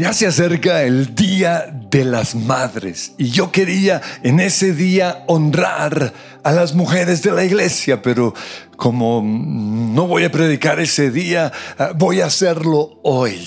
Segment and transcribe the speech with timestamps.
[0.00, 6.14] Ya se acerca el Día de las Madres y yo quería en ese día honrar
[6.42, 8.32] a las mujeres de la iglesia, pero
[8.78, 13.46] como no voy a predicar ese día, ah, voy a hacerlo hoy.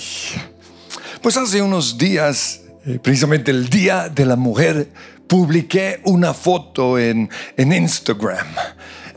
[1.20, 4.92] Pues hace unos días, eh, precisamente el Día de la Mujer,
[5.26, 8.46] publiqué una foto en, en Instagram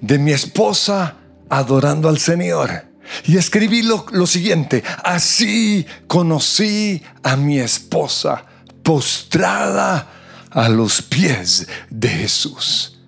[0.01, 1.17] de mi esposa
[1.49, 2.86] adorando al Señor.
[3.26, 8.46] Y escribí lo, siguiente, así conocí a mi esposa
[8.84, 10.07] postrada
[10.50, 13.00] a los pies de Jesús.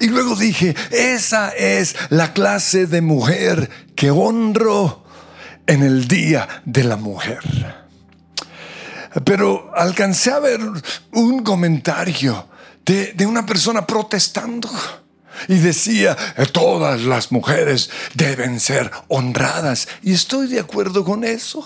[0.00, 5.04] Y luego dije, esa es la clase de mujer que honro
[5.66, 7.40] en el Día de la Mujer.
[9.24, 10.60] Pero alcancé a ver
[11.12, 12.48] un comentario
[12.84, 14.68] de, de una persona protestando
[15.48, 16.16] y decía,
[16.52, 19.88] todas las mujeres deben ser honradas.
[20.02, 21.64] Y estoy de acuerdo con eso.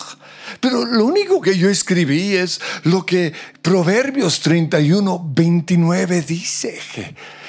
[0.61, 6.78] Pero lo único que yo escribí es lo que Proverbios 31, 29 dice.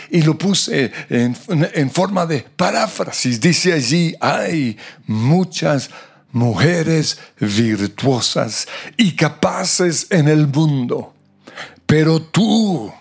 [0.09, 3.39] Y lo puse en, en forma de paráfrasis.
[3.39, 5.89] Dice allí, hay muchas
[6.31, 11.13] mujeres virtuosas y capaces en el mundo,
[11.85, 12.91] pero tú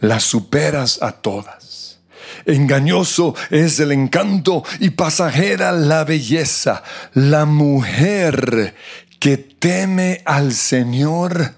[0.00, 1.61] las superas a todas.
[2.46, 6.82] Engañoso es el encanto y pasajera la belleza.
[7.14, 8.74] La mujer
[9.18, 11.54] que teme al Señor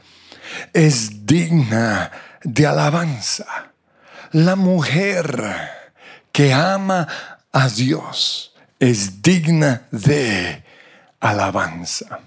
[0.73, 2.11] es digna
[2.43, 3.73] de alabanza.
[4.33, 5.71] La mujer
[6.33, 7.07] que ama
[7.53, 10.63] a Dios es digna de
[11.21, 12.21] alabanza.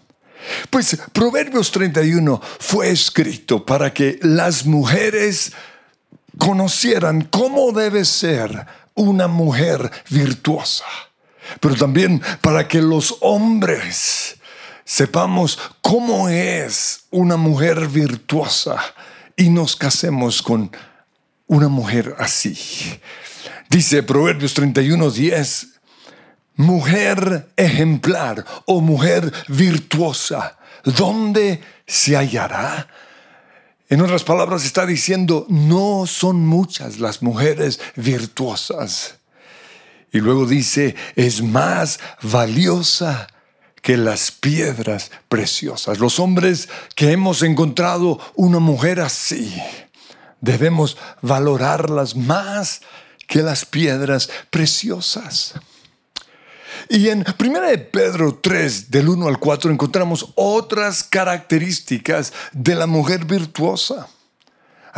[0.70, 5.52] Pues Proverbios 31 fue escrito para que las mujeres
[6.38, 10.86] conocieran cómo debe ser una mujer virtuosa,
[11.60, 14.38] pero también para que los hombres
[14.84, 18.78] sepamos cómo es una mujer virtuosa
[19.36, 20.72] y nos casemos con
[21.48, 22.58] una mujer así.
[23.70, 25.68] Dice Proverbios 31, 10,
[26.56, 32.88] mujer ejemplar o mujer virtuosa, ¿dónde se hallará?
[33.90, 39.16] En otras palabras, está diciendo, no son muchas las mujeres virtuosas.
[40.12, 43.28] Y luego dice, es más valiosa
[43.82, 46.00] que las piedras preciosas.
[46.00, 49.56] Los hombres que hemos encontrado una mujer así,
[50.42, 52.82] debemos valorarlas más
[53.28, 55.54] que las piedras preciosas.
[56.90, 57.60] Y en 1
[57.92, 64.08] Pedro 3, del 1 al 4, encontramos otras características de la mujer virtuosa.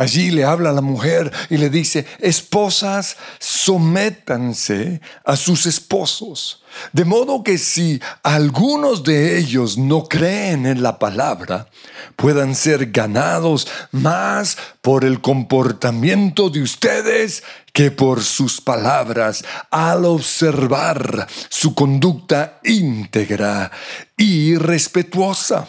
[0.00, 6.62] Allí le habla a la mujer y le dice, esposas, sométanse a sus esposos.
[6.94, 11.68] De modo que si algunos de ellos no creen en la palabra,
[12.16, 21.26] puedan ser ganados más por el comportamiento de ustedes que por sus palabras al observar
[21.48, 23.70] su conducta íntegra
[24.16, 25.68] y respetuosa.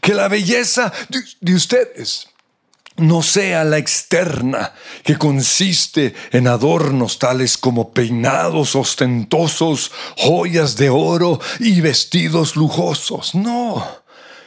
[0.00, 0.92] Que la belleza
[1.40, 2.28] de, ustedes
[2.96, 4.72] no sea la externa,
[5.04, 13.34] que consiste en adornos tales como peinados ostentosos, joyas de oro y vestidos lujosos.
[13.34, 13.86] No,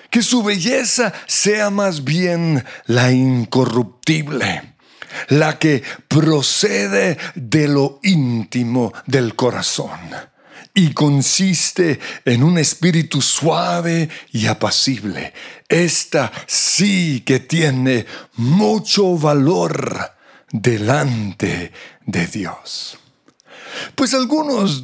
[0.10, 4.71] que su belleza sea más bien la incorruptible,
[5.30, 10.00] la que procede de lo íntimo del corazón
[10.74, 15.34] y consiste en un espíritu suave y apacible.
[15.68, 18.06] Esta sí que tiene
[18.36, 20.14] mucho valor
[20.52, 21.72] delante
[22.06, 22.98] de Dios.
[23.96, 24.84] Pues algunos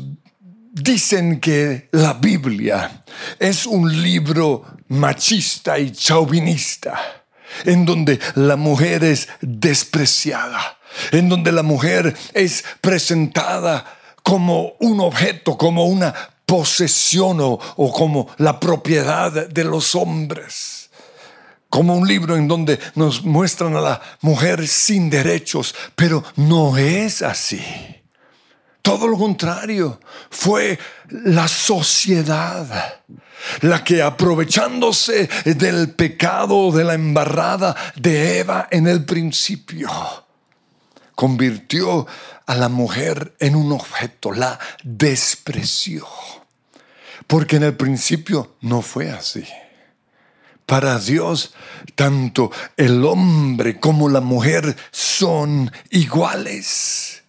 [0.72, 3.04] dicen que la Biblia
[3.40, 7.17] es un libro machista y chauvinista,
[7.66, 10.78] en donde la mujer es despreciada,
[11.12, 13.86] en donde la mujer es presentada
[14.24, 16.14] como un objeto, como una
[16.46, 17.60] posesión o,
[17.92, 20.90] como la propiedad de los hombres.
[21.70, 27.22] Como un libro en donde nos muestran a la mujer sin derechos, pero no es
[27.22, 27.62] así.
[28.82, 30.00] Todo lo contrario,
[30.30, 30.80] fue
[31.10, 33.02] la sociedad
[33.62, 39.90] la que aprovechándose del pecado de la embarrada de Eva en el principio,
[41.16, 42.06] convirtió
[42.46, 46.08] a la mujer en un objeto, la despreció.
[47.26, 49.44] Porque en el principio no fue así.
[50.66, 51.54] Para Dios,
[51.96, 57.24] tanto el hombre como la mujer son iguales.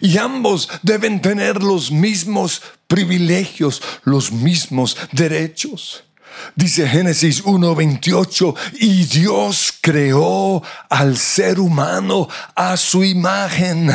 [0.00, 6.02] Y ambos deben tener los mismos privilegios, los mismos derechos.
[6.56, 13.90] Dice Génesis 1:28, y Dios creó al ser humano a su imagen.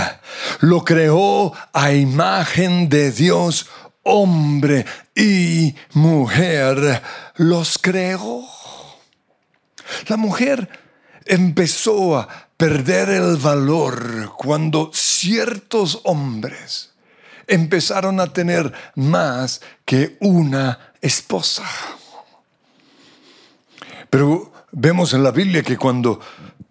[0.62, 3.68] Lo creó a imagen de Dios,
[4.04, 7.02] hombre y mujer.
[7.36, 8.48] Los creó.
[10.08, 10.70] La mujer
[11.26, 16.95] empezó a perder el valor cuando ciertos hombres
[17.48, 21.64] empezaron a tener más que una esposa.
[24.10, 26.20] Pero vemos en la Biblia que cuando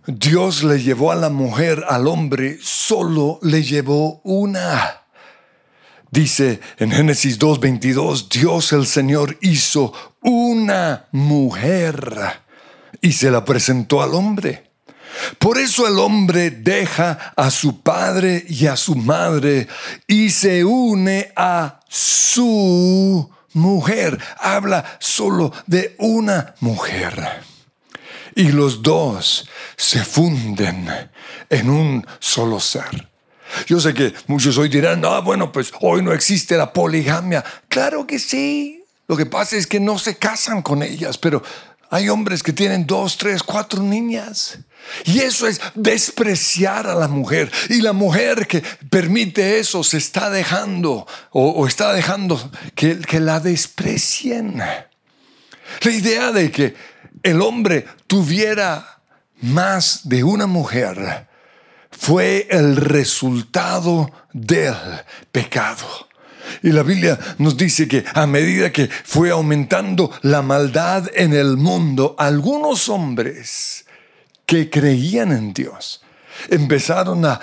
[0.07, 5.03] Dios le llevó a la mujer al hombre, solo le llevó una.
[6.11, 12.15] Dice en Génesis 2.22, Dios el Señor hizo una mujer
[13.01, 14.74] y se la presentó al hombre.
[15.39, 19.69] Por eso el hombre deja a su padre y a su madre
[20.07, 24.19] y se une a su mujer.
[24.39, 27.45] Habla solo de una mujer.
[28.35, 30.89] Y los dos se funden
[31.51, 33.09] en un solo ser.
[33.67, 37.45] Yo sé que muchos hoy dirán, ah, bueno, pues hoy no existe la poligamia.
[37.69, 38.85] Claro que sí.
[39.07, 41.43] Lo que pasa es que no se casan con ellas, pero
[41.95, 44.59] hay hombres que tienen dos, tres, cuatro niñas.
[45.05, 47.53] Y eso es despreciar a la mujer.
[47.69, 53.39] Y la mujer que permite eso se está dejando o, está dejando que, que la
[53.39, 54.59] desprecien.
[54.59, 56.75] La idea de que
[57.23, 59.01] el hombre tuviera
[59.43, 61.29] más de una mujer
[61.93, 64.75] fue el resultado del
[65.31, 66.09] pecado.
[66.63, 71.57] Y la Biblia nos dice que a medida que fue aumentando la maldad en el
[71.57, 73.85] mundo, algunos hombres
[74.47, 76.03] que creían en Dios
[76.51, 77.41] empezaron a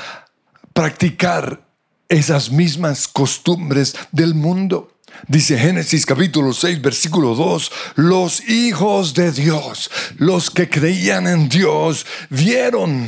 [0.73, 1.61] practicar
[2.09, 4.97] esas mismas costumbres del mundo.
[5.27, 12.05] Dice Génesis capítulo 6 versículo 2, los hijos de Dios, los que creían en Dios,
[12.29, 13.07] vieron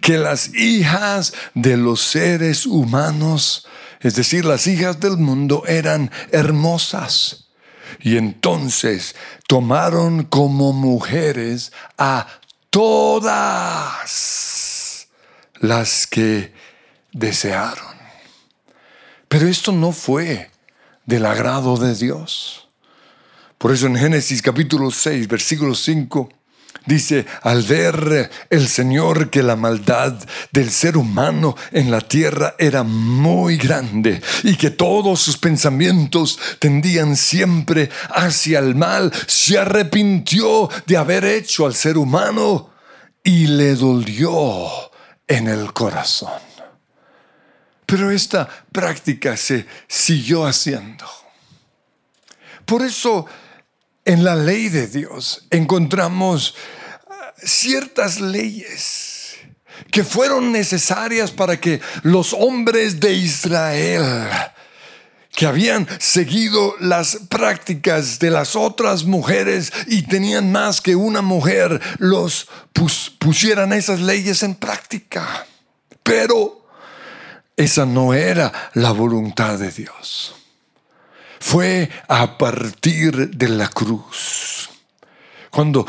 [0.00, 3.66] que las hijas de los seres humanos
[4.00, 7.48] es decir, las hijas del mundo eran hermosas.
[8.00, 9.14] Y entonces
[9.46, 12.26] tomaron como mujeres a
[12.70, 14.26] todas
[15.60, 16.52] las que
[17.12, 17.96] desearon.
[19.28, 20.50] Pero esto no fue
[21.04, 22.68] del agrado de Dios.
[23.58, 26.28] Por eso en Génesis capítulo 6, versículo 5,
[26.86, 30.14] Dice, al ver el Señor que la maldad
[30.52, 37.16] del ser humano en la tierra era muy grande y que todos sus pensamientos tendían
[37.16, 42.70] siempre hacia el mal, se arrepintió de haber hecho al ser humano
[43.24, 44.68] y le dolió
[45.26, 46.40] en el corazón.
[47.84, 51.04] Pero esta práctica se siguió haciendo.
[52.64, 53.26] Por eso
[54.04, 56.54] en la ley de Dios encontramos
[57.42, 59.36] ciertas leyes
[59.90, 64.28] que fueron necesarias para que los hombres de Israel
[65.32, 71.78] que habían seguido las prácticas de las otras mujeres y tenían más que una mujer,
[71.98, 72.48] los
[73.18, 75.46] pusieran esas leyes en práctica.
[76.02, 76.66] Pero
[77.54, 80.36] esa no era la voluntad de Dios
[81.46, 84.68] fue a partir de la cruz.
[85.48, 85.86] Cuando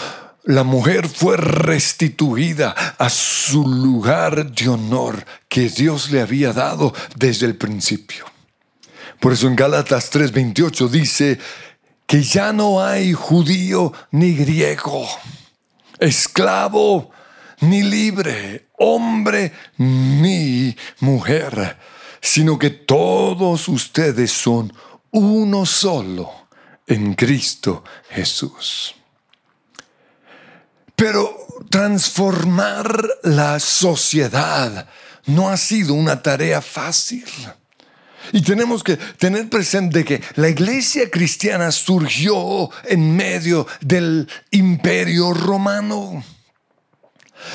[0.48, 7.46] la mujer fue restituida a su lugar de honor que Dios le había dado desde
[7.46, 8.26] el principio.
[9.20, 11.38] Por eso en Gálatas 3:28 dice
[12.06, 15.06] que ya no hay judío ni griego,
[16.00, 17.12] esclavo
[17.60, 21.78] ni libre, hombre ni mujer,
[22.22, 24.72] sino que todos ustedes son
[25.12, 26.32] uno solo
[26.88, 28.97] en Cristo Jesús.
[30.98, 34.90] Pero transformar la sociedad
[35.28, 37.24] no ha sido una tarea fácil.
[38.32, 46.24] Y tenemos que tener presente que la iglesia cristiana surgió en medio del imperio romano.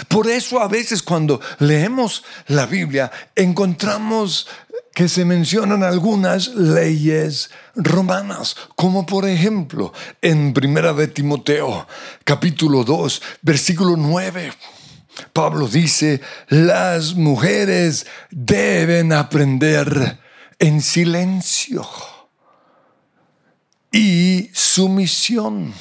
[0.06, 4.46] Por eso a veces cuando leemos la Biblia encontramos
[4.94, 11.87] que se mencionan algunas leyes romanas, como por ejemplo en Primera de Timoteo,
[12.25, 14.52] capítulo 2, versículo 9.
[15.32, 20.18] Pablo dice, las mujeres deben aprender
[20.58, 21.87] en silencio
[23.90, 25.75] y sumisión.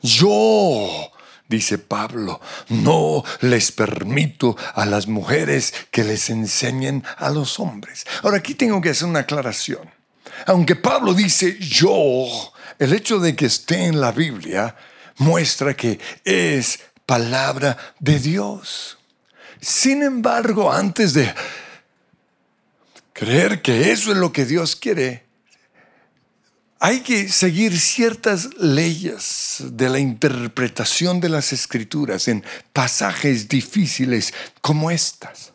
[0.00, 1.12] Yo
[1.52, 8.04] dice Pablo, no les permito a las mujeres que les enseñen a los hombres.
[8.22, 9.90] Ahora aquí tengo que hacer una aclaración.
[10.46, 12.26] aunque Pablo dice yo,
[12.78, 14.74] el hecho de que esté en la Biblia
[15.18, 18.98] muestra que es palabra de Dios.
[19.60, 21.32] Sin embargo, antes de
[23.12, 25.24] creer que eso es lo que Dios quiere,
[26.84, 34.90] hay que seguir ciertas leyes de la interpretación de las escrituras en pasajes difíciles como
[34.90, 35.52] estas.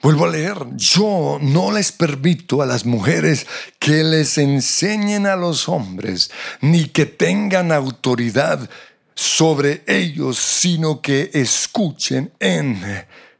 [0.00, 3.48] Vuelvo a leer, yo no les permito a las mujeres
[3.80, 6.30] que les enseñen a los hombres,
[6.60, 8.70] ni que tengan autoridad
[9.16, 12.80] sobre ellos, sino que escuchen en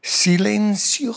[0.01, 1.15] silencio.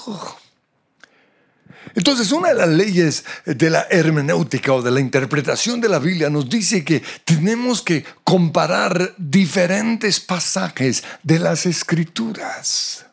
[1.94, 6.30] Entonces, una de las leyes de la hermenéutica o de la interpretación de la Biblia
[6.30, 13.06] nos dice que tenemos que comparar diferentes pasajes de las escrituras.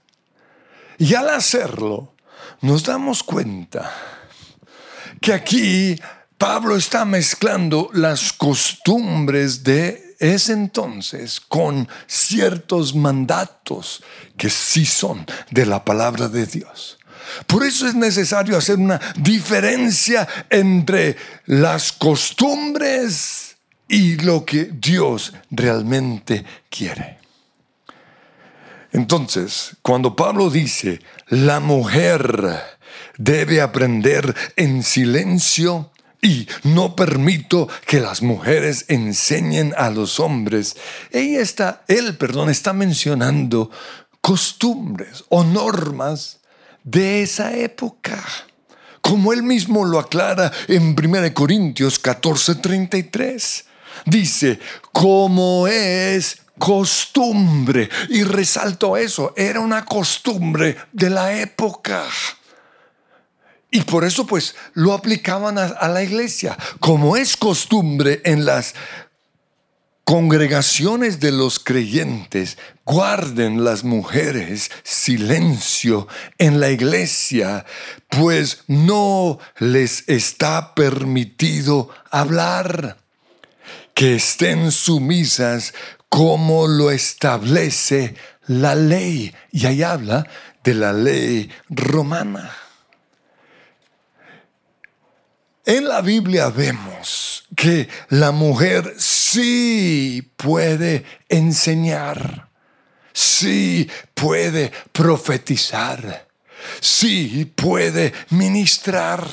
[0.97, 2.13] Y al hacerlo,
[2.61, 3.91] nos damos cuenta
[5.19, 5.99] que aquí
[6.37, 14.03] Pablo está mezclando las costumbres de ese entonces con ciertos mandatos
[14.37, 16.99] que sí son de la palabra de Dios.
[17.47, 23.57] Por eso es necesario hacer una diferencia entre las costumbres
[23.87, 27.19] y lo que Dios realmente quiere.
[28.93, 32.61] Entonces, cuando Pablo dice, la mujer
[33.17, 40.75] debe aprender en silencio y no permito que las mujeres enseñen a los hombres,
[41.11, 43.71] ella está, él, perdón, está mencionando
[44.21, 46.40] costumbres o normas
[46.83, 48.23] de esa época.
[49.01, 53.65] Como él mismo lo aclara en 1 Corintios 14:33.
[54.05, 54.59] Dice,
[54.91, 57.89] como es costumbre.
[58.09, 62.05] Y resalto eso, era una costumbre de la época.
[63.71, 68.75] Y por eso pues lo aplicaban a, a, la iglesia, como es costumbre en las
[70.11, 76.05] congregaciones de los creyentes guarden las mujeres silencio
[76.37, 77.65] en la iglesia,
[78.09, 82.97] pues no les está permitido hablar.
[83.93, 85.73] Que estén sumisas
[86.09, 88.15] como lo establece
[88.47, 89.33] la ley.
[89.53, 90.27] Y ahí habla
[90.61, 92.51] de la ley romana.
[95.65, 102.49] En la Biblia vemos que la mujer sí puede enseñar,
[103.13, 106.27] sí puede profetizar,
[106.79, 109.27] sí puede ministrar.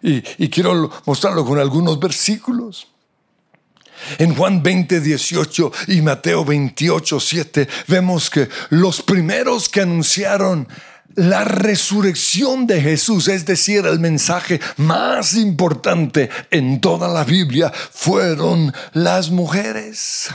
[0.00, 2.88] Y, quiero mostrarlo con algunos versículos.
[4.18, 10.68] En Juan 20, 18 y Mateo 28, 7 vemos que los primeros que anunciaron
[11.16, 18.72] la resurrección de Jesús, es decir, el mensaje más importante en toda la Biblia, fueron
[18.92, 20.28] las mujeres.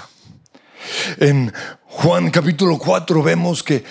[1.18, 3.84] En Juan capítulo 4 vemos que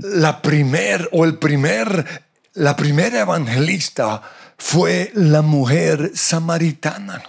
[0.00, 4.22] la primer o el primer la primera evangelista
[4.56, 7.22] fue la mujer samaritana.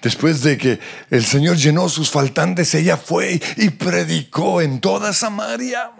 [0.00, 0.78] Después de que
[1.10, 5.90] el Señor llenó sus faltantes, ella fue y predicó en toda Samaria.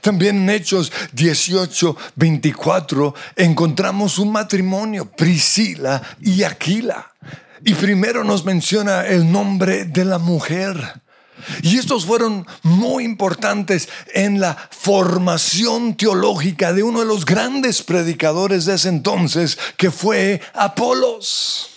[0.00, 7.12] También en Hechos 18, 24 encontramos un matrimonio, Priscila y Aquila.
[7.64, 11.00] Y primero nos menciona el nombre de la mujer.
[11.62, 18.64] Y estos fueron muy importantes en la formación teológica de uno de los grandes predicadores
[18.64, 21.70] de ese entonces, que fue Apolos.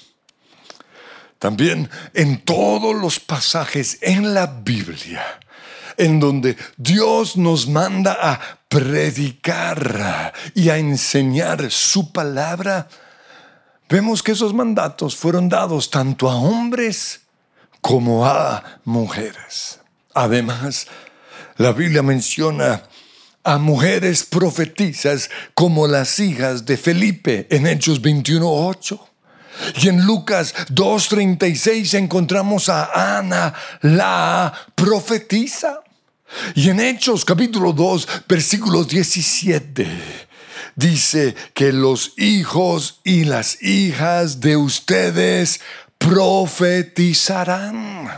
[1.38, 5.40] También en todos los pasajes en la Biblia
[6.00, 8.40] en donde Dios nos manda a
[8.70, 12.88] predicar y a enseñar su palabra,
[13.90, 17.22] vemos que esos mandatos fueron dados tanto a hombres
[17.82, 19.80] como a mujeres.
[20.14, 20.88] Además,
[21.58, 22.84] la Biblia menciona
[23.44, 29.00] a mujeres profetizas como las hijas de Felipe en Hechos 21.8.
[29.82, 35.82] Y en Lucas 2.36 encontramos a Ana, la profetisa.
[36.56, 39.88] Y en Hechos capítulo 2, versículos 17,
[40.76, 45.62] dice que los hijos y las hijas de ustedes
[45.98, 48.10] profetizarán.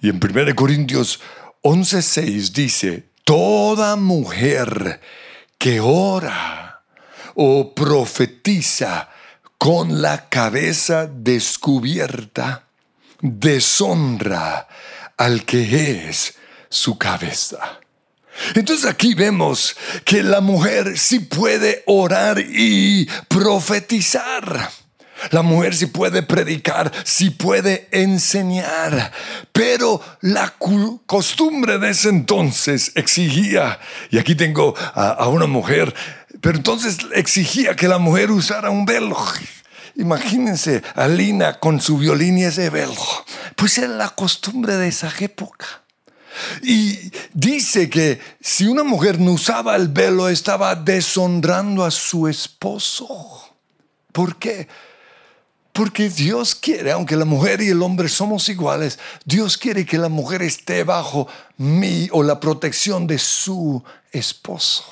[0.00, 1.20] Y en 1 Corintios
[1.62, 5.00] 11:6 dice, toda mujer
[5.58, 6.84] que ora
[7.34, 9.08] o profetiza
[9.58, 12.68] con la cabeza descubierta,
[13.20, 14.68] deshonra
[15.22, 16.34] al que es
[16.68, 17.78] su cabeza.
[18.56, 24.68] Entonces aquí vemos que la mujer sí puede orar y profetizar.
[25.30, 29.12] La mujer sí puede predicar, sí puede enseñar,
[29.52, 30.52] pero la
[31.06, 33.78] costumbre de ese entonces exigía,
[34.10, 35.94] y aquí tengo a, una mujer,
[36.40, 39.16] pero entonces exigía que la mujer usara un velo.
[39.96, 42.94] Imagínense a Lina con su violín y ese velo.
[43.56, 45.66] Pues era la costumbre de esa época.
[46.62, 53.08] Y dice que si una mujer no usaba el velo estaba deshonrando a su esposo.
[54.12, 54.68] ¿Por qué?
[55.72, 60.10] Porque Dios quiere, aunque la mujer y el hombre somos iguales, Dios quiere que la
[60.10, 64.84] mujer esté bajo mí o la protección de su esposo.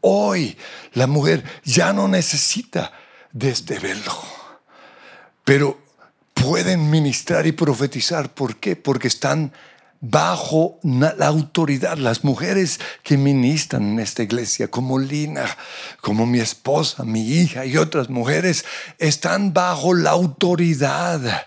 [0.00, 0.56] Hoy
[0.92, 2.92] la mujer ya no necesita
[3.32, 4.12] de este velo,
[5.44, 5.78] pero
[6.34, 8.32] pueden ministrar y profetizar.
[8.32, 8.76] ¿Por qué?
[8.76, 9.52] Porque están
[10.00, 11.96] bajo la autoridad.
[11.96, 15.46] Las mujeres que ministran en esta iglesia, como Lina,
[16.00, 18.64] como mi esposa, mi hija y otras mujeres,
[18.98, 21.46] están bajo la autoridad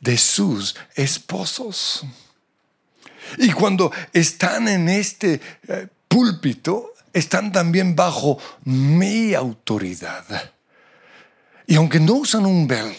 [0.00, 2.04] de sus esposos.
[3.38, 10.24] Y cuando están en este eh, púlpito, están también bajo mi autoridad.
[11.66, 12.94] Y aunque no usan un velo,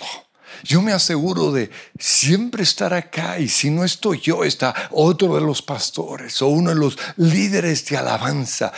[0.63, 1.69] yo me aseguro de
[1.99, 6.71] siempre estar acá y si no estoy yo, está otro de los pastores o uno
[6.71, 8.73] de los líderes de alabanza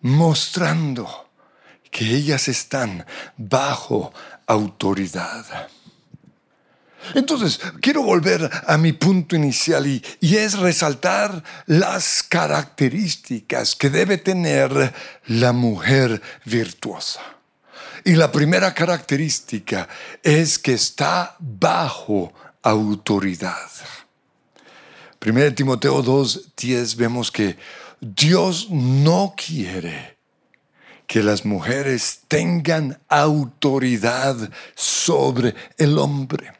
[0.00, 1.28] mostrando
[1.90, 3.04] que ellas están
[3.36, 4.12] bajo
[4.46, 5.68] autoridad.
[7.14, 14.18] Entonces, quiero volver a mi punto inicial y, y, es resaltar las características que debe
[14.18, 14.92] tener
[15.26, 17.35] la mujer virtuosa.
[18.06, 19.88] Y la primera característica
[20.22, 22.32] es que está bajo
[22.62, 23.68] autoridad.
[25.20, 27.56] 1 Timoteo 2.10 vemos que
[28.00, 30.18] Dios no quiere
[31.08, 34.36] que las mujeres tengan autoridad
[34.76, 36.52] sobre el hombre.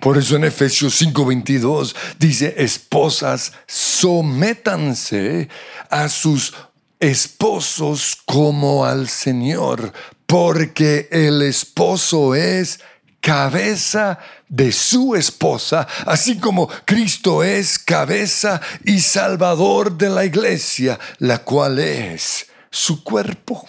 [0.00, 5.48] Por eso en Efesios 5:22 dice, esposas, sométanse
[5.90, 6.54] a sus
[6.98, 9.92] esposos como al Señor,
[10.30, 12.78] porque el esposo es
[13.20, 21.38] cabeza de su esposa, así como Cristo es cabeza y salvador de la iglesia, la
[21.38, 23.66] cual es su cuerpo.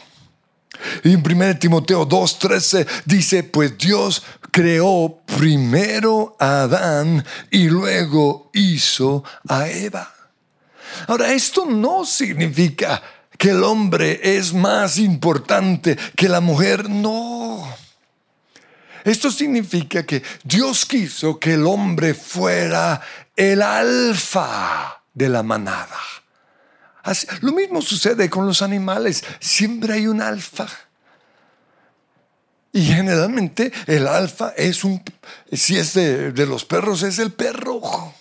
[1.03, 4.21] Y en 1 Timoteo 2:13 dice, pues Dios
[4.51, 10.13] creó primero a Adán y luego hizo a Eva.
[11.07, 13.01] Ahora, esto no significa
[13.41, 16.87] que el hombre es más importante que la mujer.
[16.87, 17.67] No.
[19.03, 23.01] Esto significa que Dios quiso que el hombre fuera
[23.35, 25.97] el alfa de la manada.
[27.41, 29.23] lo mismo sucede con los animales.
[29.39, 30.67] Siempre hay un alfa.
[32.71, 35.01] Y generalmente el alfa es un,
[35.51, 38.13] si es de, de los perros, es el perro.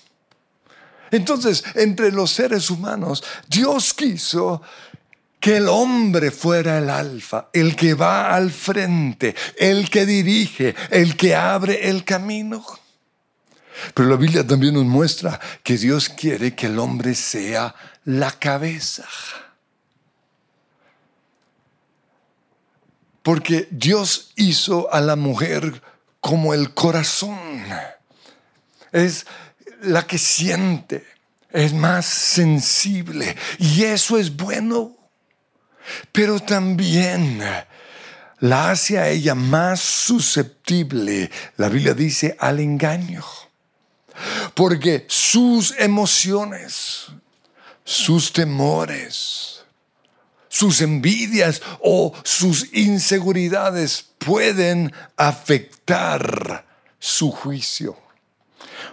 [1.11, 4.63] Entonces, entre los seres humanos, Dios quiso
[5.41, 11.17] que el hombre fuera el alfa, el que va al frente, el que dirige, el
[11.17, 12.65] que abre el camino.
[13.95, 17.75] Pero la Biblia también nos muestra que Dios quiere que el hombre sea
[18.05, 19.07] la cabeza.
[23.23, 25.83] Porque Dios hizo a la mujer
[26.21, 27.65] como el corazón.
[28.93, 29.27] Es
[29.83, 31.07] la que siente,
[31.51, 33.37] es más sensible.
[33.59, 35.00] Y eso es bueno
[36.13, 37.43] pero también
[38.41, 43.25] la hace a ella más susceptible, la Biblia dice, al engaño.
[44.55, 47.07] Porque sus emociones,
[47.85, 49.65] sus temores,
[50.49, 56.67] sus envidias o sus inseguridades pueden afectar
[56.99, 57.97] su juicio.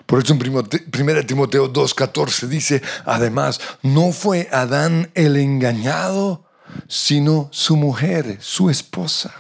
[0.05, 6.46] Por eso en 1 Timoteo 2.14 dice, además, no fue Adán el engañado,
[6.87, 9.33] sino su mujer, su esposa.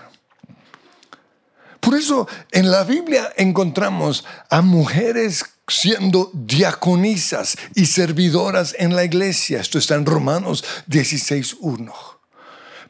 [1.79, 9.59] Por eso en la Biblia encontramos a mujeres siendo diaconisas y servidoras en la iglesia.
[9.59, 11.91] Esto está en Romanos 16.1.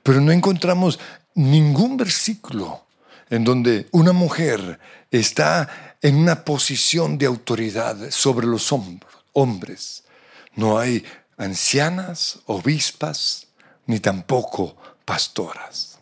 [0.04, 1.00] Pero no encontramos
[1.36, 2.86] ningún versículo
[3.30, 4.80] en donde una mujer
[5.12, 8.74] está en una posición de autoridad sobre los
[9.34, 10.04] hombres.
[10.56, 11.04] No hay
[11.38, 13.47] ancianas, obispas,
[13.88, 15.98] ni tampoco pastoras.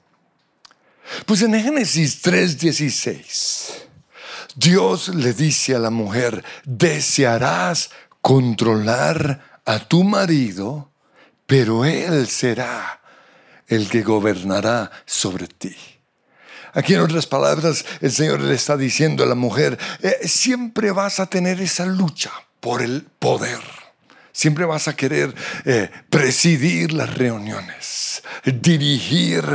[1.25, 3.87] Pues en Génesis 3:16,
[4.55, 10.91] Dios le dice a la mujer, desearás controlar a tu marido,
[11.45, 13.01] pero Él será
[13.67, 15.75] el que gobernará sobre ti.
[16.73, 21.19] Aquí en otras palabras, el Señor le está diciendo a la mujer, eh, siempre vas
[21.19, 23.84] a tener esa lucha por el poder.
[24.35, 29.45] Siempre vas a querer eh, presidir las reuniones, dirigir,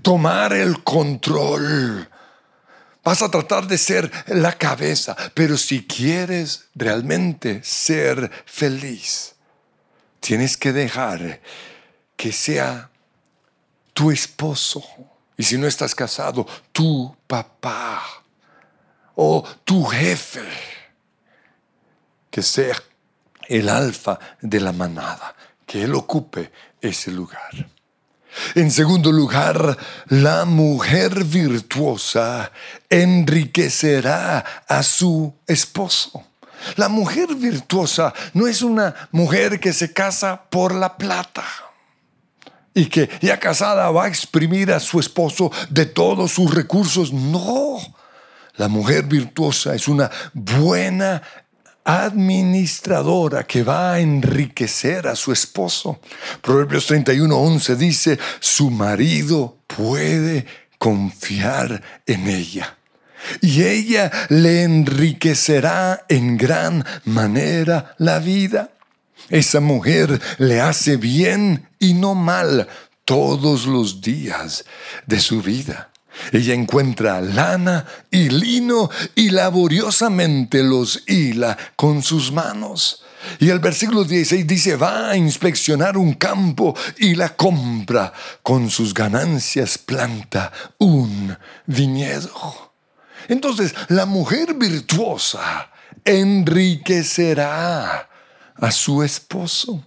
[0.00, 2.08] tomar el control.
[3.04, 9.34] Vas a tratar de ser la cabeza, pero si quieres realmente ser feliz,
[10.20, 11.42] tienes que dejar
[12.16, 12.88] que sea
[13.92, 14.82] tu esposo.
[15.36, 18.02] Y si no estás casado, tu papá
[19.16, 20.48] o tu jefe,
[22.30, 22.74] que sea
[23.48, 25.34] el alfa de la manada,
[25.66, 27.68] que él ocupe ese lugar.
[28.54, 29.76] En segundo lugar,
[30.08, 32.52] la mujer virtuosa
[32.90, 36.24] enriquecerá a su esposo.
[36.76, 41.44] La mujer virtuosa no es una mujer que se casa por la plata
[42.74, 47.12] y que ya casada va a exprimir a su esposo de todos sus recursos.
[47.12, 47.78] No,
[48.56, 51.22] la mujer virtuosa es una buena
[51.86, 56.00] administradora que va a enriquecer a su esposo.
[56.42, 60.46] Proverbios 31:11 dice, su marido puede
[60.78, 62.76] confiar en ella.
[63.40, 68.72] Y ella le enriquecerá en gran manera la vida.
[69.28, 72.68] Esa mujer le hace bien y no mal
[73.04, 74.64] todos los días
[75.06, 75.90] de su vida.
[76.32, 83.02] Ella encuentra lana y lino y laboriosamente los hila con sus manos.
[83.40, 88.12] Y el versículo 16 dice, va a inspeccionar un campo y la compra.
[88.42, 92.72] Con sus ganancias planta un viñedo.
[93.28, 95.70] Entonces, la mujer virtuosa
[96.04, 98.08] enriquecerá
[98.54, 99.84] a su esposo.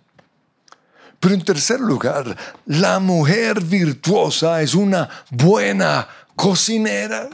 [1.20, 7.30] Pero en tercer lugar, la mujer virtuosa es una buena cocinera.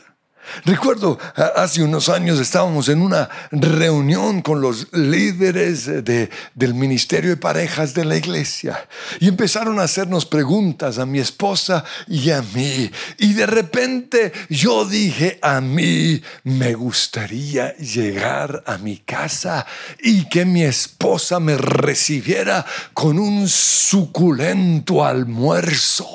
[0.64, 1.18] Recuerdo,
[1.56, 7.94] hace unos años estábamos en una reunión con los líderes de, del Ministerio de Parejas
[7.94, 8.88] de la iglesia
[9.20, 12.90] y empezaron a hacernos preguntas a mi esposa y a mí.
[13.18, 19.66] Y de repente yo dije, a mí me gustaría llegar a mi casa
[20.02, 26.08] y que mi esposa me recibiera con un suculento almuerzo.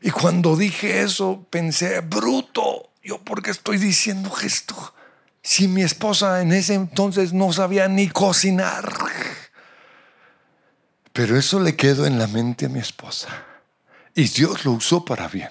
[0.00, 4.94] Y cuando dije eso, pensé, bruto, ¿Yo por qué estoy diciendo esto?
[5.42, 8.92] Si mi esposa en ese entonces no sabía ni cocinar.
[11.12, 13.28] Pero eso le quedó en la mente a mi esposa.
[14.14, 15.50] Y Dios lo usó para bien.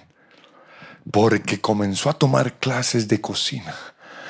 [1.12, 3.76] Porque comenzó a tomar clases de cocina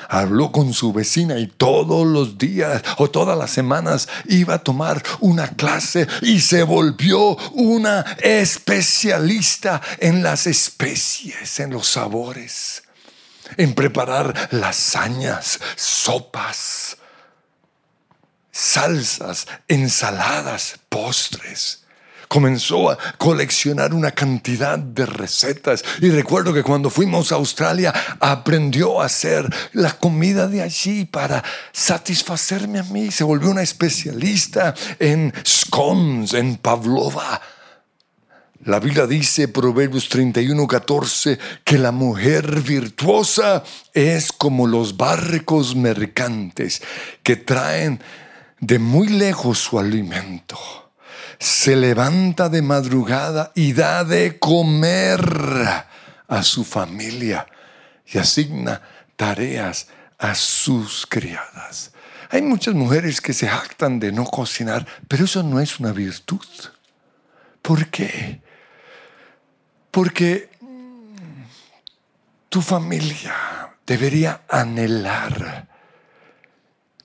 [0.08, 5.02] habló con su vecina y todos los días o todas las semanas iba a tomar
[5.20, 12.82] una clase y se volvió una especialista en las especies, en los sabores
[13.56, 16.98] en preparar lasañas, sopas,
[18.50, 21.84] salsas, ensaladas, postres.
[22.28, 29.00] Comenzó a coleccionar una cantidad de recetas y recuerdo que cuando fuimos a Australia aprendió
[29.00, 33.10] a hacer la comida de allí para satisfacerme a mí.
[33.10, 37.40] Se volvió una especialista en scones, en pavlova
[38.64, 43.62] la Biblia dice, Proverbios 31, 14, que la mujer virtuosa
[43.94, 46.82] es como los barcos mercantes
[47.22, 48.00] que traen
[48.58, 50.58] de muy lejos su alimento.
[51.38, 55.20] Se levanta de madrugada y da de comer
[56.26, 57.46] a su familia
[58.06, 58.82] y asigna
[59.14, 59.86] tareas
[60.18, 61.92] a sus criadas.
[62.30, 66.44] Hay muchas mujeres que se jactan de no cocinar, pero eso no es una virtud.
[67.62, 68.47] ¿Por qué?
[69.90, 70.48] Porque
[72.48, 73.34] tu familia
[73.86, 75.68] debería anhelar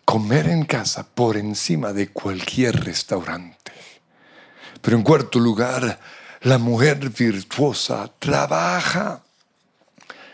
[0.05, 3.71] comer en casa por encima de cualquier restaurante.
[4.81, 5.99] Pero en cuarto lugar,
[6.41, 9.23] la mujer virtuosa trabaja.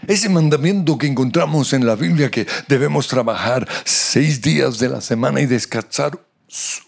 [0.07, 5.41] Ese mandamiento que encontramos en la Biblia que debemos trabajar seis días de la semana
[5.41, 6.19] y descansar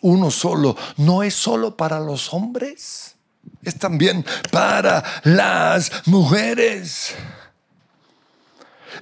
[0.02, 3.16] uno solo, no es solo para los hombres
[3.64, 7.14] es también para las mujeres.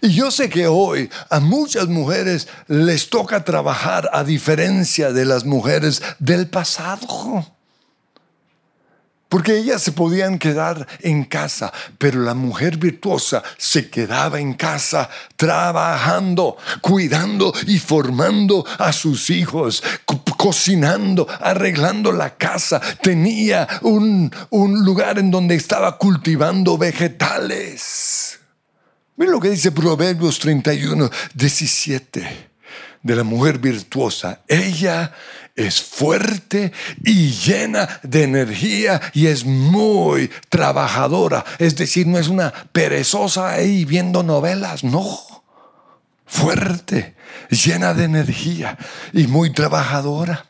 [0.01, 5.45] Y yo sé que hoy a muchas mujeres les toca trabajar a diferencia de las
[5.45, 7.45] mujeres del pasado.
[9.29, 15.07] Porque ellas se podían quedar en casa, pero la mujer virtuosa se quedaba en casa
[15.35, 19.83] trabajando, cuidando y formando a sus hijos,
[20.39, 28.39] cocinando, arreglando la casa, tenía un, un lugar en donde estaba cultivando vegetales.
[29.17, 32.49] Mira lo que dice Proverbios 31, 17
[33.03, 34.39] de la mujer virtuosa.
[34.47, 35.11] Ella
[35.57, 36.71] es fuerte
[37.03, 41.43] y llena de energía y es muy trabajadora.
[41.57, 45.38] Es decir, no es una perezosa ahí viendo novelas, no.
[46.29, 47.15] Fuerte,
[47.49, 48.77] llena de energía
[49.11, 50.45] y muy trabajadora.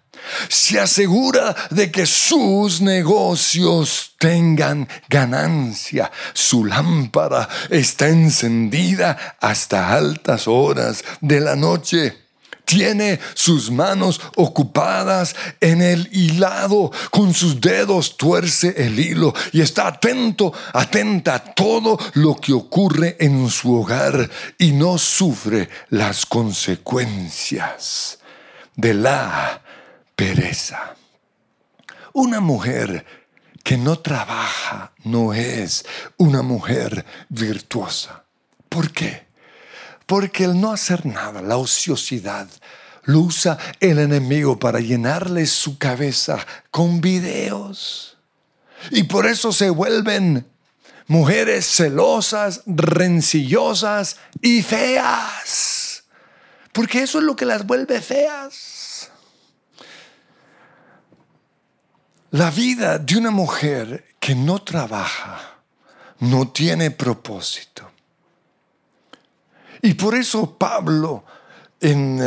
[0.49, 6.11] Se asegura de que sus negocios tengan ganancia.
[6.33, 12.28] Su lámpara está encendida hasta altas horas de la noche
[12.69, 19.87] tiene sus manos ocupadas en el hilado, con sus dedos tuerce el hilo y está
[19.87, 24.29] atento, atenta a todo lo que ocurre en su hogar
[24.59, 28.19] y no sufre las consecuencias
[28.75, 29.63] de la
[30.15, 30.95] pereza.
[32.13, 33.03] Una mujer
[33.63, 38.25] que no trabaja no es una mujer virtuosa.
[38.69, 39.28] ¿Por qué?
[40.09, 42.47] Porque el no hacer nada, la ociosidad,
[43.03, 48.17] lo usa el enemigo para llenarle su cabeza con videos.
[48.89, 50.47] Y por eso se vuelven
[51.05, 56.05] mujeres celosas, rencillosas y feas.
[56.73, 59.11] Porque eso es lo que las vuelve feas.
[62.31, 65.59] La vida de una mujer que no trabaja,
[66.17, 67.88] no tiene propósito
[69.81, 71.23] y por eso Pablo
[71.79, 72.21] en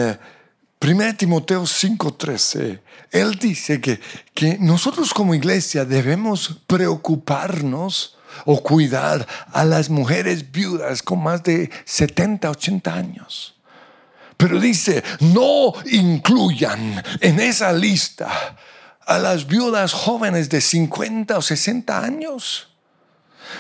[0.81, 4.01] 1 eh, Timoteo 5:13, él dice que,
[4.35, 11.71] que nosotros como iglesia debemos preocuparnos o cuidar a las mujeres viudas con más de
[11.85, 13.55] 70, 80 años.
[14.37, 18.57] Pero dice, no incluyan en esa lista
[19.07, 22.72] a las viudas jóvenes de 50 o 60 años.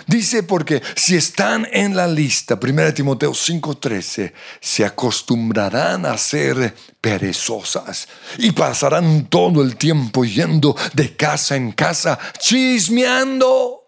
[0.06, 8.08] Dice porque si están en la lista, 1 Timoteo 5:13, se acostumbrarán a ser perezosas
[8.38, 13.81] y pasarán todo el tiempo yendo de casa en casa, chismeando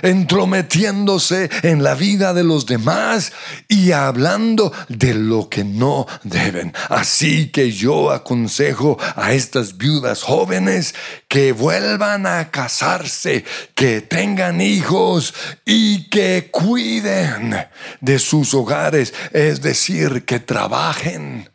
[0.00, 3.32] entrometiéndose en la vida de los demás
[3.68, 6.72] y hablando de lo que no deben.
[6.88, 10.94] Así que yo aconsejo a estas viudas jóvenes
[11.28, 17.56] que vuelvan a casarse, que tengan hijos y que cuiden
[18.00, 21.50] de sus hogares, es decir, que trabajen.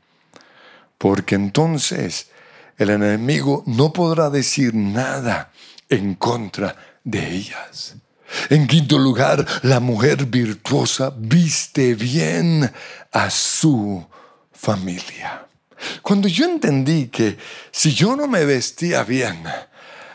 [0.97, 2.29] Porque entonces
[2.77, 5.51] el enemigo no podrá decir nada
[5.89, 7.95] en contra de ellas.
[8.49, 12.71] En quinto lugar, la mujer virtuosa viste bien
[13.11, 14.05] a su
[14.51, 15.45] familia.
[16.01, 17.37] Cuando yo entendí que
[17.71, 19.43] si yo no me vestía bien,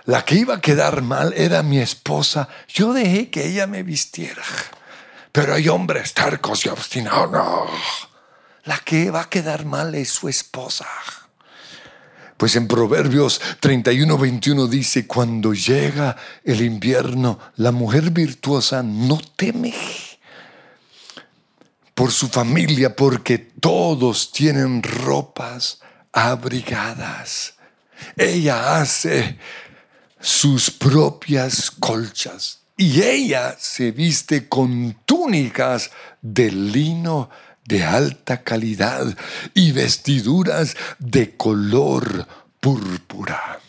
[0.04, 4.42] la que iba a quedar mal era mi esposa, yo dejé que ella me vistiera.
[5.30, 7.66] Pero hay hombres tercos y obstinados, no.
[8.64, 10.86] La que va a quedar mal es su esposa.
[12.42, 19.72] Pues en Proverbios 31, 21 dice, cuando llega el invierno, la mujer virtuosa no teme
[21.94, 25.80] por su familia, porque todos tienen ropas
[26.12, 27.54] abrigadas.
[28.16, 29.38] Ella hace
[30.20, 37.30] sus propias colchas y ella se viste con túnicas de lino
[37.64, 39.16] de alta calidad
[39.54, 42.26] y vestiduras de color
[42.60, 43.60] púrpura.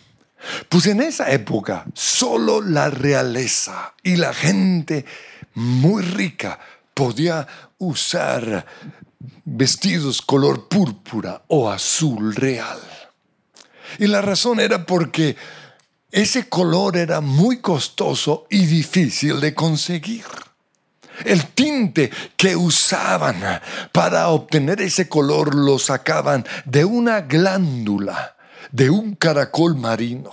[0.69, 5.05] Pues en esa época solo la realeza y la gente
[5.55, 6.59] muy rica
[6.93, 8.65] podía usar
[9.45, 12.79] vestidos color púrpura o azul real.
[13.99, 15.35] Y la razón era porque
[16.11, 20.25] ese color era muy costoso y difícil de conseguir.
[21.25, 23.41] El tinte que usaban
[23.91, 28.35] para obtener ese color lo sacaban de una glándula,
[28.71, 30.31] de un caracol marino.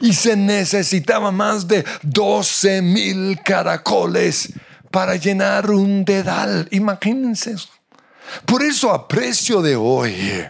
[0.00, 4.52] Y se necesitaba más de 12 mil caracoles
[4.90, 6.68] para llenar un dedal.
[6.70, 7.56] Imagínense.
[8.46, 10.46] Por eso a precio de hoy,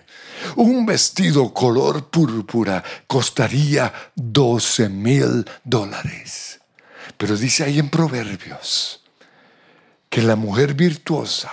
[0.57, 6.61] un vestido color púrpura costaría 12 mil dólares.
[7.17, 9.04] Pero dice ahí en Proverbios,
[10.15, 11.51] que la mujer virtuosa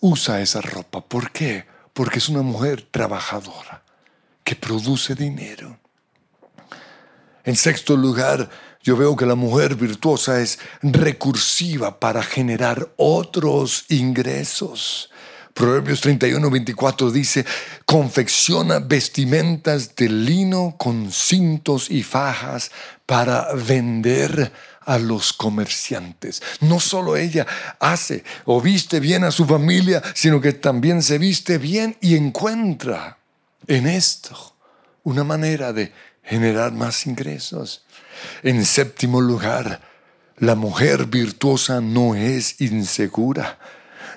[0.00, 1.00] usa esa ropa.
[1.00, 1.66] ¿Por qué?
[1.92, 3.80] Porque es una mujer trabajadora
[4.42, 5.78] que produce dinero.
[7.44, 8.50] En sexto lugar,
[8.82, 15.10] yo veo que la mujer virtuosa es recursiva para generar otros ingresos.
[15.54, 17.44] Proverbios 31, 24 dice,
[17.86, 22.72] confecciona vestimentas de lino con cintos y fajas
[23.06, 24.50] para vender
[24.84, 26.42] a los comerciantes.
[26.60, 27.46] No solo ella
[27.80, 33.18] hace o viste bien a su familia, sino que también se viste bien y encuentra
[33.66, 34.56] en esto
[35.04, 35.92] una manera de
[36.22, 37.84] generar más ingresos.
[38.42, 39.80] En séptimo lugar,
[40.38, 43.58] la mujer virtuosa no es insegura.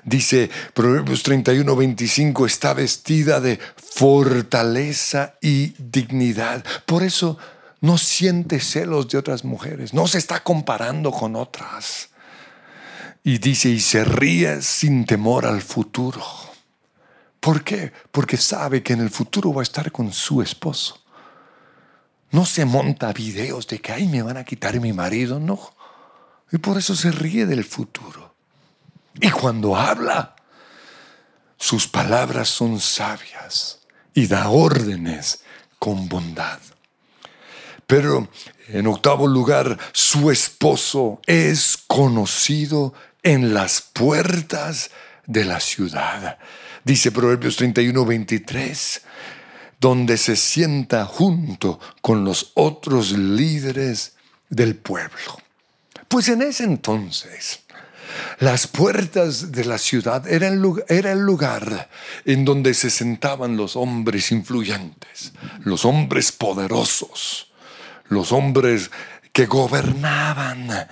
[0.04, 6.64] Dice Proverbios 31, 25, está vestida de fortaleza y dignidad.
[6.84, 7.38] Por eso
[7.80, 12.10] no siente celos de otras mujeres, no se está comparando con otras.
[13.22, 16.24] Y dice, y se ríe sin temor al futuro.
[17.40, 17.92] ¿Por qué?
[18.10, 21.00] Porque sabe que en el futuro va a estar con su esposo.
[22.30, 25.74] No se monta videos de que, ay, me van a quitar mi marido, no.
[26.52, 28.34] Y por eso se ríe del futuro.
[29.20, 30.36] Y cuando habla,
[31.56, 33.80] sus palabras son sabias
[34.14, 35.42] y da órdenes
[35.78, 36.60] con bondad.
[37.86, 38.28] Pero
[38.68, 44.90] en octavo lugar, su esposo es conocido en las puertas
[45.26, 46.38] de la ciudad.
[46.84, 49.02] Dice Proverbios 31, 23,
[49.80, 54.14] donde se sienta junto con los otros líderes
[54.48, 55.40] del pueblo.
[56.08, 57.60] Pues en ese entonces,
[58.38, 61.90] las puertas de la ciudad era el, lugar,
[62.24, 65.32] en donde se sentaban los hombres influyentes,
[65.64, 67.45] los hombres poderosos,
[68.08, 68.90] los hombres
[69.32, 70.88] que gobernaban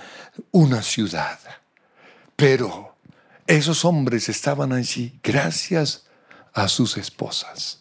[0.51, 1.39] una ciudad.
[2.35, 2.95] Pero
[3.47, 6.05] esos hombres estaban allí gracias
[6.53, 7.79] a sus esposas.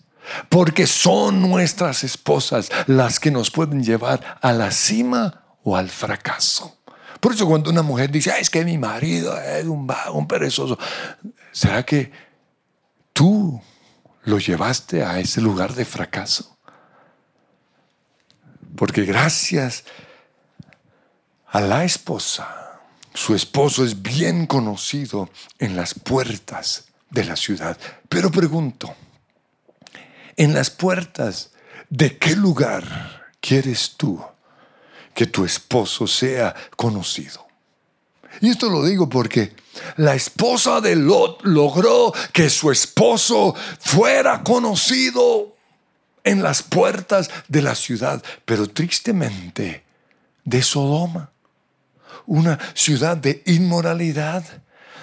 [0.48, 6.78] Porque son nuestras esposas las que nos pueden llevar a la cima o al fracaso.
[7.20, 10.78] Por eso cuando una mujer dice, es que mi marido es un vago, un perezoso,
[11.52, 12.12] ¿será que
[13.12, 13.60] tú
[14.24, 16.53] lo llevaste a ese lugar de fracaso?
[18.76, 19.84] Porque gracias
[21.46, 22.80] a la esposa,
[23.14, 27.78] su esposo es bien conocido en las puertas de la ciudad.
[28.08, 28.94] Pero pregunto,
[30.36, 31.52] ¿en las puertas
[31.88, 34.20] de qué lugar quieres tú
[35.14, 37.46] que tu esposo sea conocido?
[38.40, 39.54] Y esto lo digo porque
[39.96, 45.53] la esposa de Lot logró que su esposo fuera conocido
[46.24, 49.84] en las puertas de la ciudad, pero tristemente
[50.44, 51.30] de Sodoma,
[52.26, 54.44] una ciudad de inmoralidad.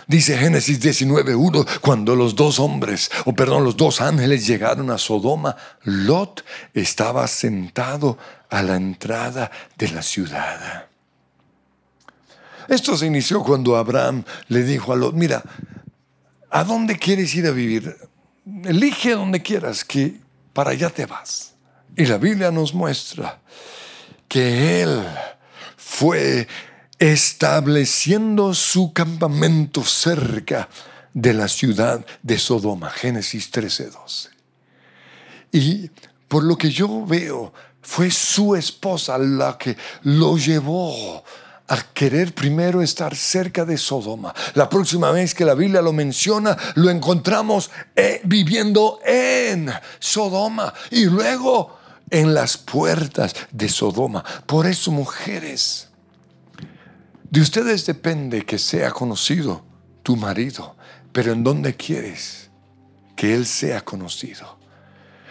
[0.07, 5.55] Dice Génesis 19.1, cuando los dos hombres, o perdón, los dos ángeles llegaron a Sodoma,
[5.83, 8.17] Lot estaba sentado
[8.49, 10.87] a la entrada de la ciudad.
[12.67, 15.43] Esto se inició cuando Abraham le dijo a Lot, mira,
[16.49, 17.95] ¿a dónde quieres ir a vivir?
[18.63, 20.20] Elige donde quieras, que
[20.53, 21.53] para allá te vas.
[21.95, 23.41] Y la Biblia nos muestra
[24.27, 25.03] que Él
[25.75, 26.47] fue
[26.97, 30.69] estableciendo su campamento cerca
[31.13, 34.29] de la ciudad de Sodoma, Génesis 13:12.
[35.51, 35.89] Y
[36.27, 41.23] por lo que yo veo, fue su esposa la que lo llevó
[41.71, 44.33] a querer primero estar cerca de Sodoma.
[44.55, 51.05] La próxima vez que la Biblia lo menciona, lo encontramos eh, viviendo en Sodoma y
[51.05, 51.77] luego
[52.09, 54.21] en las puertas de Sodoma.
[54.45, 55.87] Por eso, mujeres,
[57.29, 59.63] de ustedes depende que sea conocido
[60.03, 60.75] tu marido,
[61.13, 62.49] pero ¿en dónde quieres
[63.15, 64.59] que él sea conocido?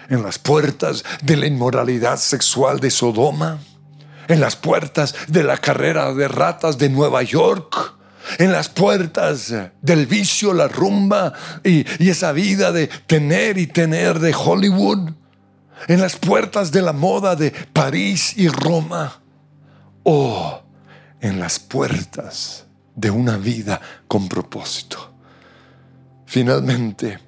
[0.08, 3.58] ¿En las puertas de la inmoralidad sexual de Sodoma?
[4.30, 7.94] En las puertas de la carrera de ratas de Nueva York,
[8.38, 11.32] en las puertas del vicio, la rumba
[11.64, 15.10] y, esa vida de tener y tener de Hollywood,
[15.88, 19.20] en las puertas de la moda de París y Roma,
[20.04, 20.62] o
[21.20, 25.12] en las puertas de una vida con propósito.
[26.24, 27.18] Finalmente,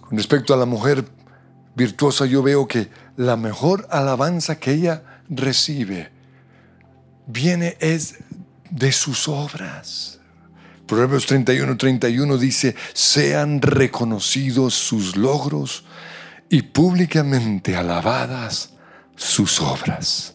[0.00, 1.04] con respecto a la mujer
[1.74, 6.16] virtuosa, yo veo que la mejor alabanza que ella recibe
[7.26, 8.16] viene es
[8.70, 10.20] de sus obras.
[10.86, 15.84] Proverbios 31, 31 dice, sean reconocidos sus logros
[16.48, 18.70] y públicamente alabadas
[19.16, 20.34] sus obras.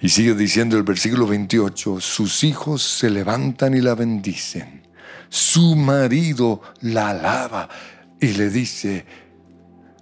[0.00, 4.86] Y sigue diciendo el versículo 28, sus hijos se levantan y la bendicen,
[5.28, 7.68] su marido la alaba
[8.20, 9.06] y le dice,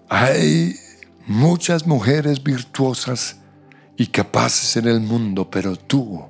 [0.09, 0.75] hay
[1.33, 3.37] muchas mujeres virtuosas
[3.97, 6.27] y capaces en el mundo, pero tú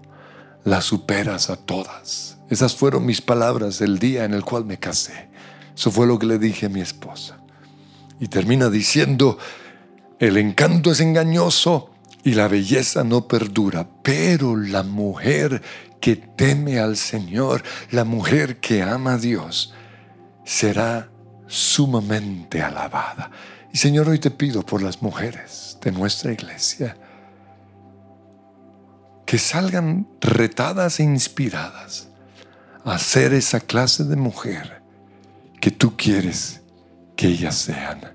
[0.64, 2.38] las superas a todas.
[2.48, 5.28] Esas fueron mis palabras el día en el cual me casé.
[5.76, 7.38] Eso fue lo que le dije a mi esposa.
[8.20, 9.38] Y termina diciendo,
[10.18, 11.90] el encanto es engañoso
[12.22, 15.62] y la belleza no perdura, pero la mujer
[16.00, 19.74] que teme al Señor, la mujer que ama a Dios,
[20.44, 21.10] será
[21.48, 23.30] sumamente alabada.
[23.72, 26.96] Y Señor, hoy te pido por las mujeres de nuestra iglesia
[29.24, 32.08] que salgan retadas e inspiradas
[32.84, 34.82] a ser esa clase de mujer
[35.58, 36.60] que tú quieres
[37.16, 38.12] que ellas sean.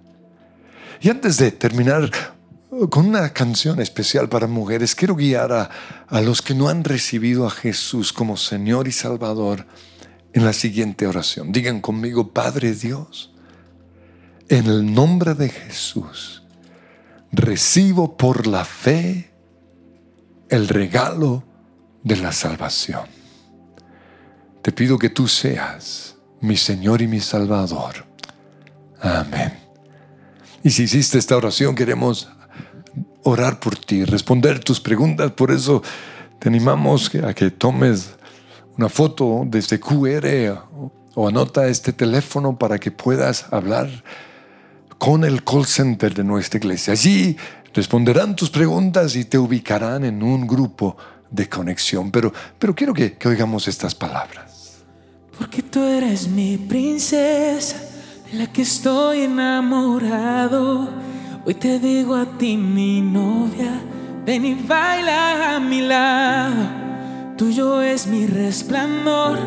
[1.01, 2.11] Y antes de terminar
[2.91, 5.69] con una canción especial para mujeres, quiero guiar a,
[6.07, 9.65] a los que no han recibido a Jesús como Señor y Salvador
[10.33, 11.51] en la siguiente oración.
[11.51, 13.33] Digan conmigo, Padre Dios,
[14.49, 16.43] en el nombre de Jesús,
[17.31, 19.31] recibo por la fe
[20.49, 21.43] el regalo
[22.03, 23.05] de la salvación.
[24.61, 28.05] Te pido que tú seas mi Señor y mi Salvador.
[29.01, 29.53] Amén.
[30.63, 32.29] Y si hiciste esta oración, queremos
[33.23, 35.31] orar por ti, responder tus preguntas.
[35.31, 35.83] Por eso
[36.39, 38.15] te animamos a que tomes
[38.77, 40.59] una foto de este QR
[41.15, 43.89] o anota este teléfono para que puedas hablar
[44.97, 46.93] con el call center de nuestra iglesia.
[46.93, 47.37] Allí
[47.73, 50.97] responderán tus preguntas y te ubicarán en un grupo
[51.29, 52.11] de conexión.
[52.11, 54.77] Pero, pero quiero que, que oigamos estas palabras.
[55.37, 57.77] Porque tú eres mi princesa,
[58.31, 60.89] de la que estoy enamorado.
[61.45, 63.81] Hoy te digo a ti, mi novia,
[64.25, 66.87] ven y baila a mi lado.
[67.37, 69.37] Tuyo es mi resplandor,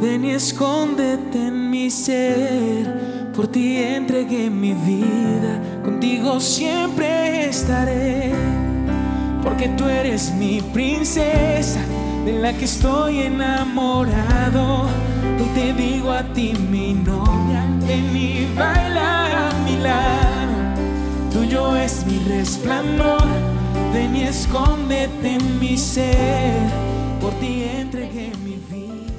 [0.00, 3.30] ven y escóndete en mi ser.
[3.34, 8.32] Por ti entregué mi vida, contigo siempre estaré.
[9.42, 11.80] Porque tú eres mi princesa,
[12.24, 14.82] de la que estoy enamorado.
[15.38, 21.30] Hoy te digo a ti, mi novia, ven y baila a mi lado.
[21.32, 23.24] Tuyo es mi resplandor,
[23.92, 26.68] ven y escóndete en mi ser.
[27.20, 29.09] Por ti entregué mi vida.